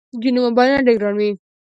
[0.21, 1.31] ځینې موبایلونه ډېر ګران وي.